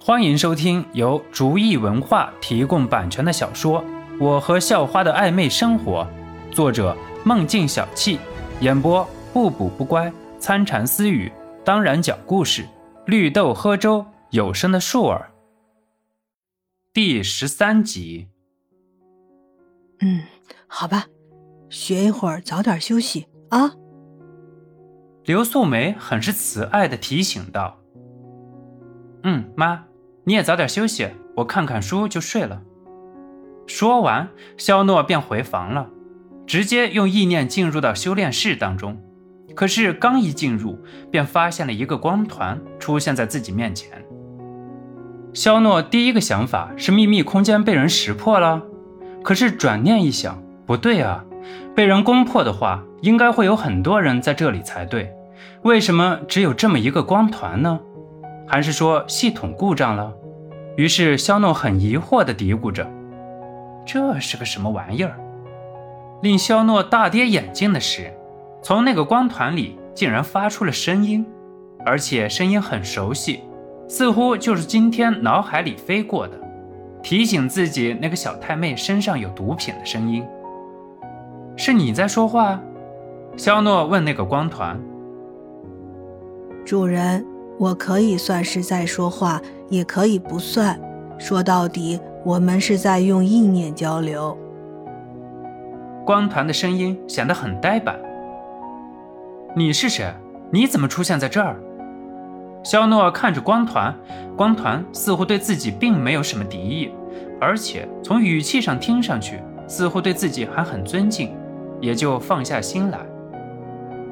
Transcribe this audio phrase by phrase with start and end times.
[0.00, 3.82] 欢迎收听由竹意文化提供版权的小说
[4.18, 6.06] 《我和校花的暧昧生活》，
[6.54, 8.16] 作者梦境小憩，
[8.60, 11.30] 演播不补不乖、参禅私语，
[11.64, 12.64] 当然讲故事，
[13.06, 15.30] 绿豆喝粥，有声的树儿。
[16.94, 18.28] 第十三集。
[20.00, 20.22] 嗯，
[20.68, 21.06] 好吧，
[21.68, 23.72] 学一会儿，早点休息啊。
[25.24, 27.76] 刘素梅很是慈爱的提醒道
[29.24, 29.84] ：“嗯，妈。”
[30.28, 32.60] 你也早点休息，我看看书就睡了。
[33.66, 34.28] 说完，
[34.58, 35.88] 肖诺便回房了，
[36.46, 39.00] 直接用意念进入到修炼室当中。
[39.56, 40.78] 可是刚一进入，
[41.10, 44.04] 便发现了一个光团出现在自己面前。
[45.32, 48.62] 肖诺第一个想法是秘密空间被人识破了，
[49.24, 51.24] 可是转念一想，不对啊，
[51.74, 55.10] 被人攻破的话，应该会有很多人在这里才对，
[55.62, 57.80] 为什么只有这么一个光团呢？
[58.48, 60.12] 还是说系统故障了？
[60.76, 62.88] 于是肖诺很疑惑地嘀咕着
[63.84, 65.18] ：“这是个什么玩意儿？”
[66.22, 68.12] 令肖诺大跌眼镜的是，
[68.62, 71.26] 从那个光团里竟然发出了声音，
[71.84, 73.40] 而且声音很熟悉，
[73.86, 76.40] 似乎就是今天脑海里飞过的，
[77.02, 80.24] 提醒自己那个小太妹身上有毒品的声音。
[81.56, 82.60] 是你在说话？
[83.36, 84.80] 肖诺问那个光团
[86.64, 87.24] ：“主人。”
[87.58, 90.78] 我可以算是在说话，也可以不算。
[91.18, 94.38] 说到底，我们是在用意念交流。
[96.06, 97.98] 光团的声音显得很呆板。
[99.56, 100.06] 你是谁？
[100.50, 101.56] 你怎么出现在这儿？
[102.62, 103.92] 肖诺看着光团，
[104.36, 106.92] 光团似乎对自己并没有什么敌意，
[107.40, 111.34] 而且从语气上听上去，似乎对自己还很尊敬，
[111.80, 112.98] 也就放下心来。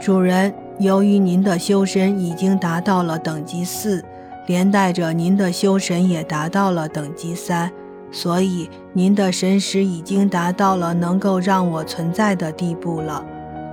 [0.00, 0.52] 主人。
[0.78, 4.04] 由于您的修身已经达到了等级四，
[4.46, 7.68] 连带着您的修神也达到了等级三，
[8.12, 13.24] 所以您的神识已经达到了能够让我存在的地步了。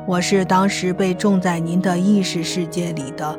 [0.07, 3.37] 我是当时被种在您的意识世界里的，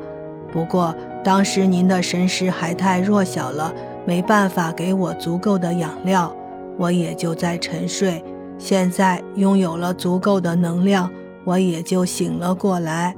[0.52, 3.74] 不过当时您的神识还太弱小了，
[4.04, 6.32] 没办法给我足够的养料，
[6.78, 8.22] 我也就在沉睡。
[8.58, 11.10] 现在拥有了足够的能量，
[11.44, 13.16] 我也就醒了过来。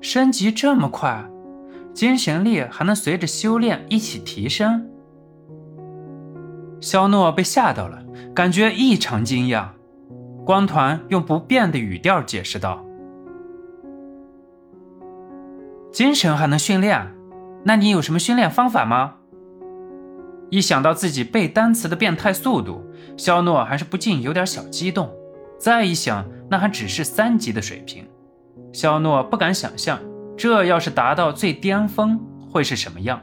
[0.00, 1.24] 升级这么快，
[1.92, 4.86] 精神力还能随着修炼一起提升。
[6.80, 8.02] 肖诺被吓到了，
[8.34, 9.68] 感觉异常惊讶。
[10.46, 12.82] 光团用不变的语调解释道
[15.92, 17.14] ：“精神还能训练？
[17.64, 19.16] 那你有什么训练方法吗？”
[20.48, 22.82] 一想到自己背单词的变态速度，
[23.16, 25.08] 肖诺还是不禁有点小激动。
[25.58, 28.06] 再一想，那还只是三级的水平。
[28.72, 30.00] 肖诺不敢想象，
[30.36, 32.18] 这要是达到最巅峰
[32.50, 33.20] 会是什么样。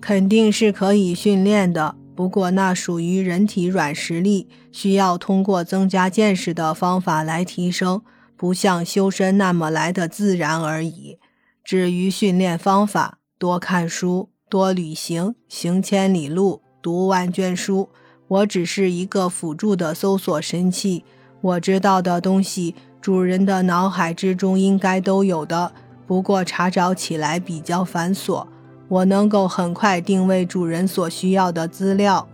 [0.00, 8.02] 肯定是可以训练的，不过那属于人体软实力，需要通过增加见识的方法来提升，
[8.36, 11.18] 不像修身那么来的自然而已。
[11.64, 17.88] 至于训练方法，多看书，多旅行，行千里路，读万卷书。
[18.28, 21.04] 我只是一个辅助的搜索神器，
[21.40, 22.74] 我知道的东西。
[23.04, 25.70] 主人的脑海之中应该都有的，
[26.06, 28.46] 不过查找起来比较繁琐。
[28.88, 32.26] 我能够很快定位主人所需要的资料。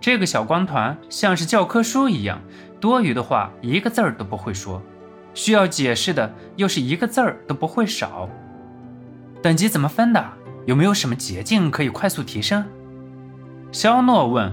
[0.00, 2.40] 这个小光团像是教科书一样，
[2.80, 4.82] 多余的话一个字儿都不会说，
[5.32, 8.28] 需要解释的又是一个字儿都不会少。
[9.40, 10.28] 等级怎么分的？
[10.66, 12.64] 有没有什么捷径可以快速提升？
[13.70, 14.52] 肖诺问。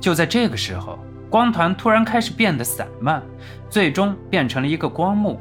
[0.00, 0.98] 就在这个时候。
[1.28, 3.22] 光团突然开始变得散漫，
[3.68, 5.40] 最终变成了一个光幕。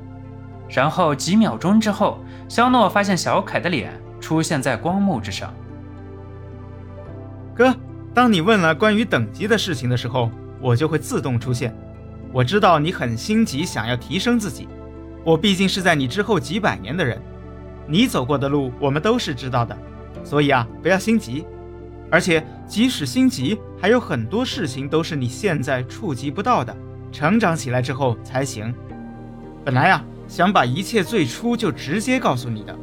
[0.68, 2.20] 然后几秒钟之后，
[2.50, 5.54] 肖诺发现小凯的脸出现在光幕之上。
[7.54, 7.74] 哥，
[8.14, 11.74] 当你问了关于等级的事情的时候，我就会自动出现。
[12.34, 14.68] 我知道你很心急，想要提升自己。
[15.24, 17.22] 我毕竟是在你之后几百年的人，
[17.88, 19.78] 你走过的路我们都是知道的，
[20.24, 21.46] 所以啊，不要心急。
[22.16, 26.74] 而且，即使心急，还有很多事情都是你现在触及不到的，
[27.12, 28.74] 成长起来之后才行。
[29.66, 32.74] 本来啊，想把一切最初就直接告诉你的，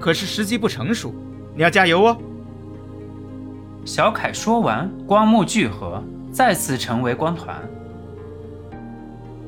[0.00, 1.14] 可是时机不成熟，
[1.54, 2.16] 你要加油哦。
[3.84, 6.02] 小凯说完，光幕聚合，
[6.32, 7.56] 再次成为光团。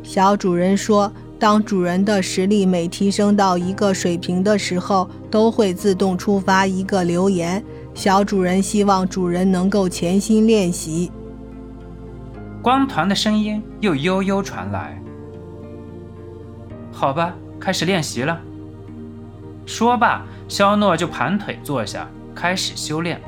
[0.04, 7.60] 小主人说，当主人的实力每提升到一个水平的时候，都会自动触发一个留言。
[7.94, 11.10] 小主人希望主人能够潜心练习。
[12.62, 15.00] 光团的声音又悠悠传来。
[16.90, 18.40] 好吧，开始练习了。
[19.66, 23.20] 说罢，肖诺就盘腿坐下，开始修炼。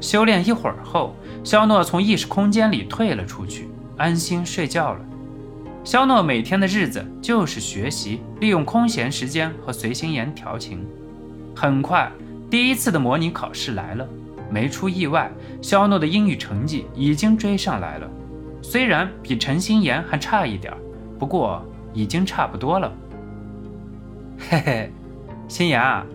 [0.00, 5.00] 修炼一会儿后，肖诺从意识空间里退了出去，安心睡觉了。
[5.84, 10.86] 肖诺每天的日子就是学习，利用空闲时间和随心言调情。
[11.54, 12.10] 很快，
[12.50, 14.06] 第一次的模拟考试来了，
[14.50, 15.30] 没出意外，
[15.60, 18.08] 肖诺的英语成绩已经追上来了。
[18.62, 20.72] 虽然比陈心言还差一点，
[21.18, 21.62] 不过
[21.92, 22.92] 已经差不多了。
[24.38, 24.92] 嘿嘿，
[25.46, 26.06] 心言啊，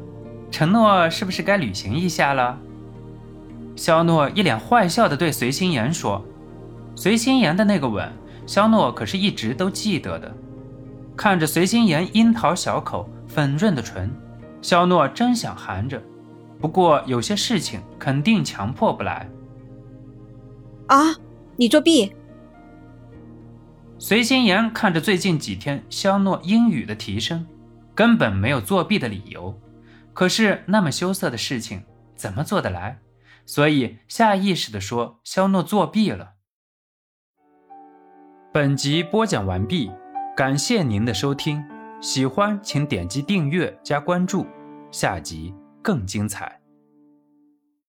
[0.50, 2.58] 承诺是不是该履行一下了？
[3.76, 6.24] 肖诺一脸坏笑地对随心言说
[6.96, 8.12] ：“随心言的那个吻。”
[8.46, 10.36] 肖诺可是一直都记得的，
[11.16, 14.12] 看着随心言樱桃小口、粉润的唇，
[14.62, 16.02] 肖诺真想含着，
[16.64, 19.30] 不过有些事情肯定强迫不来。
[20.88, 21.14] 啊，
[21.58, 22.16] 你作弊！
[24.00, 27.46] 随心言看着最近几天肖诺英语的提升，
[27.94, 29.60] 根本没有作弊的理由，
[30.14, 31.84] 可是那么羞涩的事情
[32.16, 32.98] 怎么做得来？
[33.46, 36.36] 所以下意识地说肖诺作弊了。
[38.54, 39.92] 本集播讲完毕，
[40.34, 41.62] 感谢您的收听，
[42.00, 44.46] 喜欢请点击订阅加关注，
[44.92, 46.63] 下集更精彩。